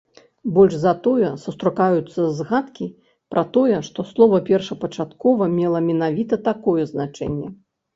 Больш 0.53 0.73
за 0.85 0.93
тое, 1.07 1.29
сустракаюцца 1.43 2.21
згадкі 2.41 2.89
пра 3.37 3.45
тое, 3.61 3.77
што 3.91 4.09
слова 4.15 4.43
першапачаткова 4.51 5.55
мела 5.63 5.87
менавіта 5.89 6.45
такое 6.55 6.83
значэнне. 6.95 7.59